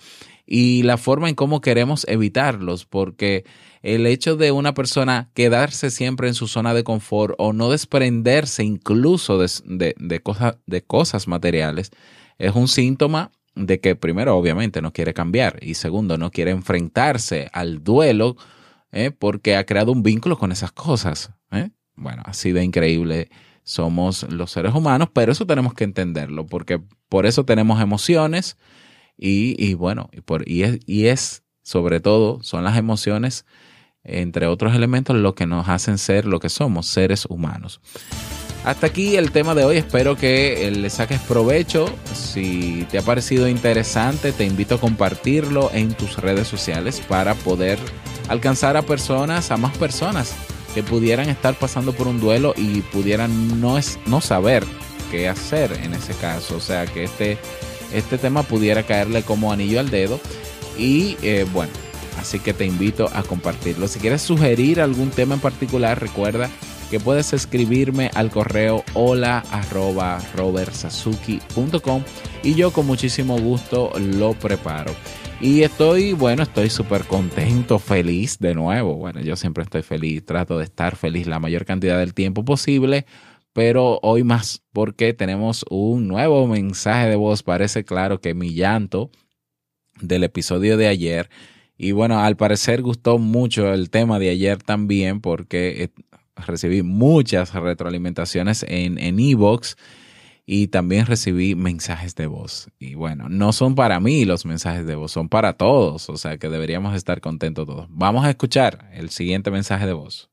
y 0.46 0.84
la 0.84 0.96
forma 0.96 1.28
en 1.28 1.34
cómo 1.34 1.60
queremos 1.60 2.06
evitarlos, 2.08 2.86
porque 2.86 3.44
el 3.82 4.06
hecho 4.06 4.36
de 4.36 4.52
una 4.52 4.74
persona 4.74 5.30
quedarse 5.34 5.90
siempre 5.90 6.28
en 6.28 6.34
su 6.34 6.48
zona 6.48 6.74
de 6.74 6.84
confort 6.84 7.34
o 7.38 7.52
no 7.52 7.70
desprenderse 7.70 8.62
incluso 8.62 9.38
de, 9.38 9.94
de, 9.98 10.20
cosas, 10.20 10.56
de 10.66 10.82
cosas 10.82 11.28
materiales 11.28 11.90
es 12.38 12.54
un 12.54 12.68
síntoma 12.68 13.32
de 13.54 13.80
que 13.80 13.96
primero 13.96 14.36
obviamente 14.36 14.82
no 14.82 14.92
quiere 14.92 15.14
cambiar 15.14 15.58
y 15.62 15.74
segundo 15.74 16.18
no 16.18 16.30
quiere 16.30 16.50
enfrentarse 16.50 17.48
al 17.52 17.82
duelo 17.82 18.36
¿eh? 18.92 19.10
porque 19.10 19.56
ha 19.56 19.64
creado 19.64 19.92
un 19.92 20.02
vínculo 20.02 20.38
con 20.38 20.52
esas 20.52 20.72
cosas. 20.72 21.30
¿eh? 21.50 21.70
Bueno, 21.96 22.22
así 22.26 22.52
de 22.52 22.64
increíble 22.64 23.30
somos 23.62 24.24
los 24.30 24.50
seres 24.50 24.74
humanos, 24.74 25.08
pero 25.12 25.32
eso 25.32 25.46
tenemos 25.46 25.74
que 25.74 25.84
entenderlo 25.84 26.46
porque 26.46 26.80
por 27.08 27.26
eso 27.26 27.44
tenemos 27.44 27.80
emociones 27.80 28.56
y, 29.16 29.54
y 29.62 29.74
bueno, 29.74 30.08
y, 30.12 30.22
por, 30.22 30.48
y, 30.48 30.62
es, 30.62 30.80
y 30.86 31.06
es 31.06 31.42
sobre 31.70 32.00
todo 32.00 32.42
son 32.42 32.64
las 32.64 32.76
emociones 32.76 33.44
entre 34.02 34.46
otros 34.46 34.74
elementos, 34.74 35.14
lo 35.14 35.36
que 35.36 35.46
nos 35.46 35.68
hacen 35.68 35.98
ser 35.98 36.24
lo 36.24 36.40
que 36.40 36.48
somos, 36.48 36.86
seres 36.86 37.26
humanos. 37.26 37.80
Hasta 38.64 38.88
aquí 38.88 39.16
el 39.16 39.30
tema 39.30 39.54
de 39.54 39.64
hoy, 39.64 39.76
espero 39.76 40.16
que 40.16 40.68
le 40.74 40.90
saques 40.90 41.20
provecho. 41.20 41.86
Si 42.12 42.86
te 42.90 42.98
ha 42.98 43.02
parecido 43.02 43.46
interesante, 43.46 44.32
te 44.32 44.44
invito 44.44 44.74
a 44.74 44.80
compartirlo 44.80 45.70
en 45.72 45.94
tus 45.94 46.16
redes 46.16 46.48
sociales 46.48 47.00
para 47.08 47.34
poder 47.36 47.78
alcanzar 48.28 48.76
a 48.76 48.82
personas, 48.82 49.52
a 49.52 49.56
más 49.56 49.76
personas 49.78 50.34
que 50.74 50.82
pudieran 50.82 51.28
estar 51.28 51.54
pasando 51.54 51.92
por 51.92 52.08
un 52.08 52.20
duelo 52.20 52.52
y 52.56 52.80
pudieran 52.80 53.60
no, 53.60 53.78
es, 53.78 53.98
no 54.06 54.20
saber 54.20 54.64
qué 55.10 55.28
hacer 55.28 55.72
en 55.84 55.94
ese 55.94 56.14
caso. 56.14 56.56
O 56.56 56.60
sea, 56.60 56.86
que 56.86 57.04
este, 57.04 57.38
este 57.92 58.18
tema 58.18 58.42
pudiera 58.42 58.82
caerle 58.82 59.22
como 59.22 59.52
anillo 59.52 59.78
al 59.78 59.90
dedo. 59.90 60.20
Y 60.80 61.18
eh, 61.22 61.44
bueno, 61.52 61.72
así 62.18 62.38
que 62.38 62.54
te 62.54 62.64
invito 62.64 63.10
a 63.12 63.22
compartirlo. 63.22 63.86
Si 63.86 64.00
quieres 64.00 64.22
sugerir 64.22 64.80
algún 64.80 65.10
tema 65.10 65.34
en 65.34 65.40
particular, 65.40 66.00
recuerda 66.00 66.48
que 66.90 66.98
puedes 66.98 67.34
escribirme 67.34 68.10
al 68.14 68.30
correo 68.30 68.82
hola 68.94 69.44
arroba 69.52 70.20
y 72.42 72.54
yo 72.54 72.72
con 72.72 72.86
muchísimo 72.86 73.38
gusto 73.38 73.92
lo 73.98 74.32
preparo. 74.32 74.92
Y 75.42 75.62
estoy, 75.62 76.14
bueno, 76.14 76.44
estoy 76.44 76.70
súper 76.70 77.04
contento, 77.04 77.78
feliz 77.78 78.38
de 78.38 78.54
nuevo. 78.54 78.96
Bueno, 78.96 79.20
yo 79.20 79.36
siempre 79.36 79.64
estoy 79.64 79.82
feliz, 79.82 80.24
trato 80.24 80.56
de 80.56 80.64
estar 80.64 80.96
feliz 80.96 81.26
la 81.26 81.38
mayor 81.38 81.66
cantidad 81.66 81.98
del 81.98 82.14
tiempo 82.14 82.42
posible, 82.42 83.04
pero 83.52 84.00
hoy 84.02 84.24
más 84.24 84.62
porque 84.72 85.12
tenemos 85.12 85.66
un 85.68 86.08
nuevo 86.08 86.46
mensaje 86.46 87.08
de 87.08 87.16
voz. 87.16 87.42
Parece 87.42 87.84
claro 87.84 88.20
que 88.20 88.32
mi 88.32 88.54
llanto 88.54 89.10
del 90.00 90.24
episodio 90.24 90.76
de 90.76 90.88
ayer 90.88 91.30
y 91.82 91.92
bueno, 91.92 92.20
al 92.20 92.36
parecer 92.36 92.82
gustó 92.82 93.16
mucho 93.16 93.72
el 93.72 93.88
tema 93.88 94.18
de 94.18 94.28
ayer 94.28 94.62
también 94.62 95.22
porque 95.22 95.90
recibí 96.36 96.82
muchas 96.82 97.54
retroalimentaciones 97.54 98.66
en 98.68 98.98
Evox 99.18 99.76
y 100.52 100.66
también 100.66 101.06
recibí 101.06 101.54
mensajes 101.54 102.16
de 102.16 102.26
voz. 102.26 102.68
Y 102.78 102.96
bueno, 102.96 103.28
no 103.28 103.52
son 103.52 103.76
para 103.76 103.98
mí 103.98 104.26
los 104.26 104.44
mensajes 104.44 104.84
de 104.84 104.94
voz, 104.94 105.12
son 105.12 105.28
para 105.28 105.52
todos, 105.52 106.10
o 106.10 106.18
sea 106.18 106.36
que 106.38 106.48
deberíamos 106.48 106.94
estar 106.94 107.20
contentos 107.20 107.66
todos. 107.66 107.86
Vamos 107.88 108.26
a 108.26 108.30
escuchar 108.30 108.90
el 108.92 109.08
siguiente 109.08 109.50
mensaje 109.50 109.86
de 109.86 109.92
voz. 109.92 110.28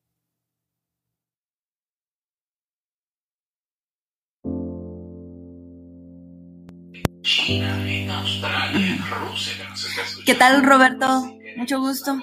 ¿Qué 10.26 10.36
tal, 10.36 10.64
Roberto? 10.64 11.34
Mucho 11.58 11.80
gusto. 11.80 12.20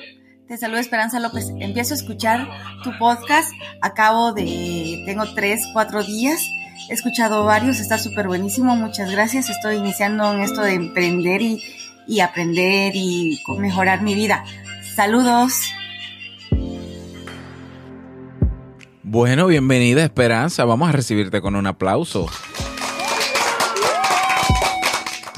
Te 0.48 0.56
saludo 0.56 0.78
Esperanza 0.78 1.20
López. 1.20 1.50
Empiezo 1.58 1.92
a 1.92 1.96
escuchar 1.96 2.48
tu 2.82 2.96
podcast. 2.98 3.52
Acabo 3.82 4.32
de, 4.32 5.02
tengo 5.04 5.24
tres, 5.34 5.60
cuatro 5.74 6.02
días. 6.02 6.40
He 6.88 6.94
escuchado 6.94 7.44
varios, 7.44 7.80
está 7.80 7.98
súper 7.98 8.28
buenísimo. 8.28 8.76
Muchas 8.76 9.10
gracias. 9.10 9.50
Estoy 9.50 9.76
iniciando 9.76 10.32
en 10.32 10.40
esto 10.40 10.62
de 10.62 10.74
emprender 10.74 11.42
y, 11.42 11.62
y 12.06 12.20
aprender 12.20 12.92
y 12.94 13.42
mejorar 13.58 14.00
mi 14.00 14.14
vida. 14.14 14.44
Saludos. 14.94 15.52
Bueno, 19.02 19.48
bienvenida 19.48 20.02
Esperanza. 20.02 20.64
Vamos 20.64 20.88
a 20.88 20.92
recibirte 20.92 21.42
con 21.42 21.56
un 21.56 21.66
aplauso. 21.66 22.26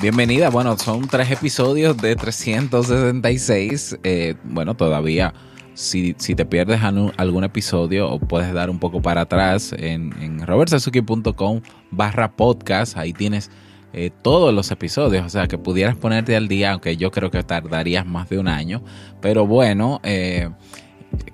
Bienvenida. 0.06 0.50
Bueno, 0.50 0.78
son 0.78 1.08
tres 1.08 1.32
episodios 1.32 1.96
de 1.96 2.14
366. 2.14 3.98
Eh, 4.04 4.36
bueno, 4.44 4.76
todavía 4.76 5.34
si, 5.75 6.14
si, 6.16 6.36
te 6.36 6.44
pierdes 6.44 6.80
algún 6.84 7.42
episodio 7.42 8.08
o 8.08 8.20
puedes 8.20 8.54
dar 8.54 8.70
un 8.70 8.78
poco 8.78 9.02
para 9.02 9.22
atrás 9.22 9.75
en, 9.76 10.12
en 10.22 10.46
robertsazuki.com 10.46 11.60
barra 11.90 12.36
podcast, 12.36 12.96
ahí 12.96 13.12
tienes 13.12 13.50
eh, 13.92 14.10
todos 14.22 14.54
los 14.54 14.70
episodios, 14.70 15.26
o 15.26 15.28
sea 15.28 15.48
que 15.48 15.58
pudieras 15.58 15.96
ponerte 15.96 16.36
al 16.36 16.46
día, 16.46 16.70
aunque 16.70 16.96
yo 16.96 17.10
creo 17.10 17.32
que 17.32 17.42
tardarías 17.42 18.06
más 18.06 18.28
de 18.28 18.38
un 18.38 18.46
año, 18.46 18.84
pero 19.20 19.44
bueno, 19.44 20.00
eh, 20.04 20.50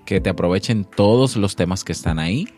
que 0.06 0.22
te 0.22 0.30
aprovechen 0.30 0.86
todos 0.86 1.36
los 1.36 1.56
temas 1.56 1.84
que 1.84 1.92
están 1.92 2.18
ahí, 2.18 2.48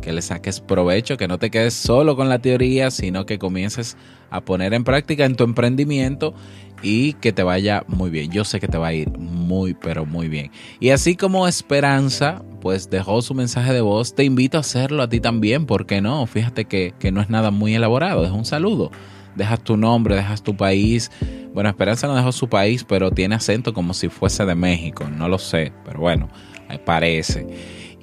que 0.00 0.12
le 0.12 0.22
saques 0.22 0.60
provecho, 0.60 1.16
que 1.16 1.28
no 1.28 1.38
te 1.38 1.50
quedes 1.50 1.74
solo 1.74 2.16
con 2.16 2.28
la 2.28 2.38
teoría, 2.38 2.90
sino 2.90 3.26
que 3.26 3.38
comiences 3.38 3.96
a 4.30 4.40
poner 4.40 4.74
en 4.74 4.84
práctica 4.84 5.24
en 5.24 5.36
tu 5.36 5.44
emprendimiento 5.44 6.34
y 6.82 7.14
que 7.14 7.32
te 7.32 7.42
vaya 7.42 7.84
muy 7.88 8.10
bien. 8.10 8.30
Yo 8.30 8.44
sé 8.44 8.60
que 8.60 8.68
te 8.68 8.78
va 8.78 8.88
a 8.88 8.92
ir 8.92 9.10
muy, 9.18 9.74
pero 9.74 10.04
muy 10.04 10.28
bien. 10.28 10.50
Y 10.80 10.90
así 10.90 11.16
como 11.16 11.48
Esperanza, 11.48 12.42
pues 12.60 12.90
dejó 12.90 13.22
su 13.22 13.34
mensaje 13.34 13.72
de 13.72 13.80
voz, 13.80 14.14
te 14.14 14.24
invito 14.24 14.58
a 14.58 14.60
hacerlo 14.60 15.02
a 15.02 15.08
ti 15.08 15.20
también, 15.20 15.66
¿por 15.66 15.86
qué 15.86 16.00
no? 16.00 16.26
Fíjate 16.26 16.66
que, 16.66 16.94
que 16.98 17.12
no 17.12 17.20
es 17.20 17.30
nada 17.30 17.50
muy 17.50 17.74
elaborado, 17.74 18.24
es 18.24 18.30
un 18.30 18.44
saludo. 18.44 18.90
Dejas 19.34 19.62
tu 19.62 19.76
nombre, 19.76 20.16
dejas 20.16 20.42
tu 20.42 20.56
país. 20.56 21.10
Bueno, 21.52 21.68
Esperanza 21.68 22.06
no 22.06 22.14
dejó 22.14 22.32
su 22.32 22.48
país, 22.48 22.84
pero 22.84 23.10
tiene 23.10 23.34
acento 23.34 23.74
como 23.74 23.94
si 23.94 24.08
fuese 24.08 24.44
de 24.46 24.54
México, 24.54 25.04
no 25.08 25.28
lo 25.28 25.38
sé, 25.38 25.72
pero 25.84 26.00
bueno, 26.00 26.28
parece 26.84 27.46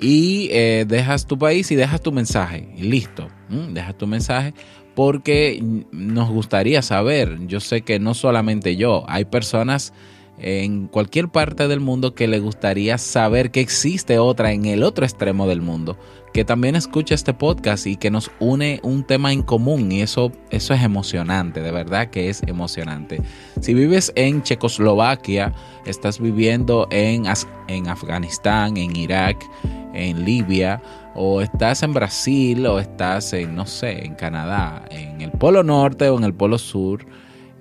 y 0.04 0.50
eh, 0.52 0.84
dejas 0.86 1.26
tu 1.26 1.38
país 1.38 1.72
y 1.72 1.76
dejas 1.76 2.02
tu 2.02 2.12
mensaje. 2.12 2.68
Y 2.76 2.84
listo, 2.84 3.30
dejas 3.72 3.98
tu 3.98 4.06
mensaje 4.06 4.54
porque 4.96 5.64
nos 5.92 6.30
gustaría 6.30 6.82
saber, 6.82 7.48
yo 7.48 7.62
sé 7.62 7.82
que 7.82 8.00
no 8.00 8.14
solamente 8.14 8.76
yo, 8.76 9.06
hay 9.08 9.24
personas 9.26 9.94
en 10.40 10.88
cualquier 10.88 11.30
parte 11.30 11.68
del 11.68 11.80
mundo 11.80 12.16
que 12.16 12.28
le 12.28 12.40
gustaría 12.40 12.98
saber 12.98 13.50
que 13.50 13.62
existe 13.62 14.20
otra 14.20 14.52
en 14.52 14.66
el 14.66 14.84
otro 14.84 15.06
extremo 15.06 15.48
del 15.48 15.62
mundo 15.62 15.98
que 16.34 16.44
también 16.44 16.76
escucha 16.76 17.14
este 17.14 17.34
podcast 17.34 17.86
y 17.86 17.96
que 17.96 18.10
nos 18.10 18.32
une 18.40 18.80
un 18.84 19.04
tema 19.04 19.32
en 19.32 19.44
común 19.44 19.92
y 19.92 20.02
eso, 20.02 20.32
eso 20.50 20.74
es 20.74 20.82
emocionante, 20.82 21.62
de 21.62 21.72
verdad 21.72 22.10
que 22.10 22.30
es 22.30 22.42
emocionante. 22.48 23.22
Si 23.62 23.76
vives 23.76 24.12
en 24.16 24.42
Checoslovaquia, 24.42 25.54
estás 25.86 26.20
viviendo 26.20 26.88
en, 26.90 27.26
en 27.68 27.88
Afganistán, 27.88 28.78
en 28.78 28.96
Irak, 28.96 29.46
en 29.94 30.26
Libia, 30.26 30.82
o 31.16 31.42
estás 31.42 31.84
en 31.84 31.94
Brasil, 31.94 32.66
o 32.66 32.80
estás 32.80 33.34
en, 33.34 33.56
no 33.56 33.66
sé, 33.66 34.06
en 34.06 34.16
Canadá, 34.16 34.86
en 34.90 35.22
el 35.22 35.32
Polo 35.32 35.64
Norte 35.64 36.10
o 36.10 36.18
en 36.18 36.24
el 36.24 36.34
Polo 36.34 36.58
Sur, 36.58 37.06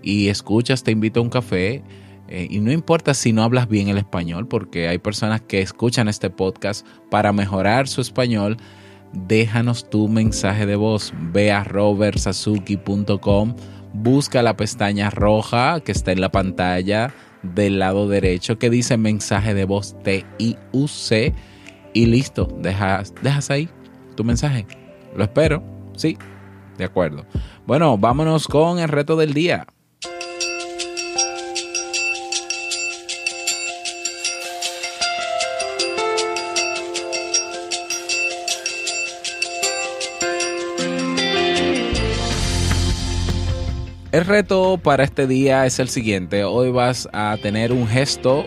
y 0.02 0.28
escuchas, 0.28 0.82
te 0.82 0.90
invito 0.90 1.20
a 1.20 1.22
un 1.22 1.30
café. 1.30 1.82
Eh, 2.28 2.46
y 2.50 2.60
no 2.60 2.72
importa 2.72 3.12
si 3.14 3.32
no 3.32 3.42
hablas 3.42 3.68
bien 3.68 3.88
el 3.88 3.98
español, 3.98 4.48
porque 4.48 4.88
hay 4.88 4.98
personas 4.98 5.42
que 5.42 5.60
escuchan 5.60 6.08
este 6.08 6.30
podcast 6.30 6.86
para 7.10 7.32
mejorar 7.32 7.88
su 7.88 8.00
español. 8.00 8.56
Déjanos 9.12 9.90
tu 9.90 10.08
mensaje 10.08 10.64
de 10.64 10.76
voz. 10.76 11.12
Ve 11.32 11.52
a 11.52 11.62
robertsazuki.com, 11.62 13.54
busca 13.92 14.42
la 14.42 14.56
pestaña 14.56 15.10
roja 15.10 15.80
que 15.80 15.92
está 15.92 16.12
en 16.12 16.22
la 16.22 16.32
pantalla 16.32 17.12
del 17.42 17.78
lado 17.78 18.08
derecho 18.08 18.58
que 18.58 18.70
dice 18.70 18.96
mensaje 18.96 19.52
de 19.52 19.64
voz 19.64 19.96
T-I-U-C 20.02 21.34
y 21.92 22.06
listo, 22.06 22.48
dejas, 22.60 23.14
dejas 23.22 23.50
ahí 23.50 23.68
tu 24.14 24.24
mensaje. 24.24 24.66
Lo 25.16 25.24
espero, 25.24 25.62
sí, 25.96 26.16
de 26.78 26.84
acuerdo. 26.84 27.26
Bueno, 27.66 27.98
vámonos 27.98 28.46
con 28.48 28.78
el 28.78 28.88
reto 28.88 29.16
del 29.16 29.34
día. 29.34 29.66
El 44.12 44.26
reto 44.26 44.76
para 44.76 45.04
este 45.04 45.26
día 45.26 45.64
es 45.64 45.78
el 45.78 45.88
siguiente. 45.88 46.44
Hoy 46.44 46.70
vas 46.70 47.08
a 47.14 47.38
tener 47.40 47.72
un 47.72 47.88
gesto 47.88 48.44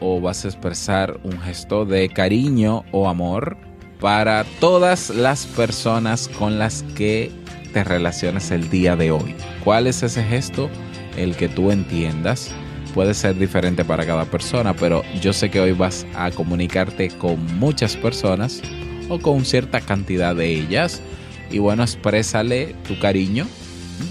o 0.00 0.20
vas 0.20 0.44
a 0.44 0.48
expresar 0.48 1.18
un 1.24 1.40
gesto 1.40 1.84
de 1.84 2.08
cariño 2.08 2.84
o 2.92 3.08
amor 3.08 3.56
para 4.00 4.44
todas 4.60 5.10
las 5.10 5.46
personas 5.46 6.28
con 6.28 6.58
las 6.58 6.82
que 6.94 7.30
te 7.72 7.84
relaciones 7.84 8.50
el 8.50 8.70
día 8.70 8.96
de 8.96 9.10
hoy. 9.10 9.34
¿Cuál 9.64 9.86
es 9.86 10.02
ese 10.02 10.22
gesto? 10.22 10.70
El 11.16 11.36
que 11.36 11.48
tú 11.48 11.70
entiendas. 11.70 12.50
Puede 12.94 13.14
ser 13.14 13.36
diferente 13.36 13.84
para 13.84 14.06
cada 14.06 14.24
persona, 14.24 14.74
pero 14.74 15.02
yo 15.20 15.32
sé 15.32 15.50
que 15.50 15.60
hoy 15.60 15.72
vas 15.72 16.06
a 16.14 16.30
comunicarte 16.30 17.08
con 17.08 17.44
muchas 17.58 17.96
personas 17.96 18.62
o 19.08 19.18
con 19.18 19.44
cierta 19.44 19.80
cantidad 19.80 20.36
de 20.36 20.46
ellas. 20.46 21.02
Y 21.50 21.58
bueno, 21.58 21.82
exprésale 21.82 22.76
tu 22.86 22.98
cariño 22.98 23.46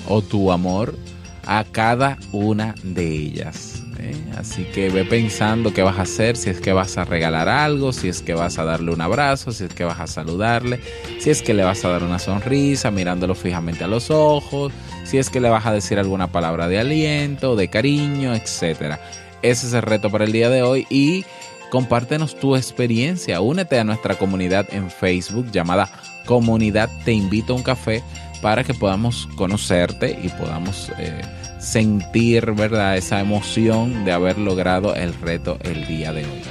o 0.08 0.22
tu 0.22 0.52
amor 0.52 0.98
a 1.46 1.64
cada 1.64 2.18
una 2.32 2.76
de 2.84 3.08
ellas. 3.08 3.73
¿Eh? 4.04 4.16
Así 4.38 4.66
que 4.66 4.90
ve 4.90 5.06
pensando 5.06 5.74
qué 5.74 5.82
vas 5.82 5.98
a 5.98 6.04
hacer, 6.04 6.38
si 6.38 6.50
es 6.50 6.60
que 6.60 6.74
vas 6.74 6.98
a 6.98 7.06
regalar 7.06 7.50
algo, 7.50 7.94
si 7.94 8.10
es 8.10 8.22
que 8.22 8.34
vas 8.34 8.60
a 8.60 8.64
darle 8.64 8.92
un 8.92 9.02
abrazo, 9.02 9.52
si 9.52 9.66
es 9.66 9.74
que 9.74 9.84
vas 9.84 10.00
a 10.00 10.08
saludarle, 10.08 10.80
si 11.20 11.30
es 11.30 11.42
que 11.42 11.54
le 11.54 11.64
vas 11.64 11.84
a 11.86 11.90
dar 11.90 12.04
una 12.04 12.20
sonrisa 12.20 12.92
mirándolo 12.92 13.36
fijamente 13.36 13.84
a 13.84 13.88
los 13.88 14.12
ojos, 14.12 14.74
si 15.06 15.18
es 15.18 15.30
que 15.30 15.40
le 15.40 15.50
vas 15.50 15.66
a 15.66 15.74
decir 15.74 16.00
alguna 16.00 16.32
palabra 16.32 16.68
de 16.68 16.80
aliento, 16.80 17.56
de 17.56 17.70
cariño, 17.70 18.34
etc. 18.36 18.98
Ese 19.42 19.68
es 19.68 19.74
el 19.74 19.82
reto 19.82 20.10
para 20.10 20.26
el 20.26 20.32
día 20.32 20.50
de 20.50 20.62
hoy 20.62 20.86
y 20.90 21.26
compártenos 21.70 22.36
tu 22.40 22.56
experiencia. 22.56 23.42
Únete 23.42 23.80
a 23.80 23.84
nuestra 23.84 24.16
comunidad 24.16 24.68
en 24.72 24.92
Facebook 24.92 25.52
llamada 25.52 25.90
Comunidad 26.26 26.90
Te 27.06 27.14
Invito 27.14 27.54
a 27.54 27.56
un 27.56 27.64
Café 27.64 28.04
para 28.42 28.64
que 28.64 28.74
podamos 28.74 29.28
conocerte 29.36 30.20
y 30.22 30.30
podamos... 30.30 30.92
Eh, 30.98 31.22
sentir, 31.64 32.52
¿verdad? 32.52 32.98
Esa 32.98 33.20
emoción 33.20 34.06
de 34.06 34.12
haber 34.12 34.38
logrado 34.38 34.94
el 34.96 35.14
reto 35.14 35.58
el 35.64 35.88
día 35.88 36.12
de 36.14 36.24
hoy. 36.24 36.42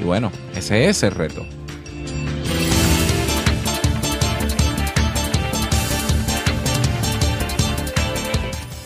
Y 0.00 0.04
bueno, 0.04 0.32
ese 0.54 0.88
es 0.88 1.02
el 1.02 1.12
reto. 1.12 1.46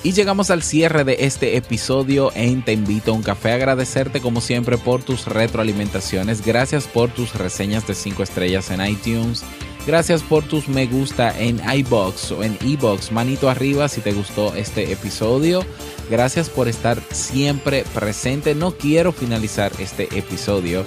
Y 0.04 0.12
llegamos 0.12 0.50
al 0.50 0.64
cierre 0.64 1.04
de 1.04 1.18
este 1.20 1.56
episodio 1.56 2.32
en 2.34 2.64
Te 2.64 2.72
invito 2.72 3.12
a 3.12 3.14
un 3.14 3.22
café. 3.22 3.52
Agradecerte 3.52 4.20
como 4.20 4.40
siempre 4.40 4.76
por 4.76 5.04
tus 5.04 5.26
retroalimentaciones. 5.26 6.44
Gracias 6.44 6.88
por 6.88 7.10
tus 7.10 7.36
reseñas 7.36 7.86
de 7.86 7.94
5 7.94 8.24
estrellas 8.24 8.70
en 8.72 8.84
iTunes 8.84 9.44
Gracias 9.86 10.22
por 10.22 10.44
tus 10.44 10.68
me 10.68 10.86
gusta 10.86 11.36
en 11.38 11.60
iBox 11.60 12.32
o 12.32 12.44
en 12.44 12.56
eBox. 12.64 13.10
Manito 13.10 13.50
arriba 13.50 13.88
si 13.88 14.00
te 14.00 14.12
gustó 14.12 14.54
este 14.54 14.92
episodio. 14.92 15.64
Gracias 16.08 16.48
por 16.48 16.68
estar 16.68 17.00
siempre 17.10 17.84
presente. 17.92 18.54
No 18.54 18.72
quiero 18.72 19.12
finalizar 19.12 19.72
este 19.78 20.04
episodio 20.16 20.84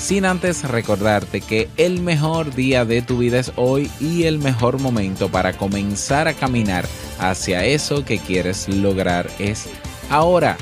sin 0.00 0.24
antes 0.24 0.64
recordarte 0.64 1.40
que 1.40 1.68
el 1.76 2.00
mejor 2.00 2.54
día 2.54 2.84
de 2.84 3.02
tu 3.02 3.18
vida 3.18 3.38
es 3.38 3.52
hoy 3.56 3.90
y 4.00 4.24
el 4.24 4.38
mejor 4.38 4.80
momento 4.80 5.28
para 5.28 5.52
comenzar 5.52 6.26
a 6.26 6.32
caminar 6.32 6.86
hacia 7.18 7.64
eso 7.64 8.04
que 8.04 8.18
quieres 8.18 8.68
lograr 8.68 9.30
es 9.38 9.68
ahora. 10.08 10.56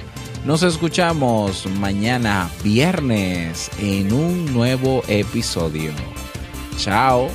Nos 0.44 0.62
escuchamos 0.62 1.66
mañana 1.78 2.50
viernes 2.64 3.70
en 3.80 4.12
un 4.12 4.52
nuevo 4.52 5.02
episodio. 5.08 5.92
Chao. 6.76 7.28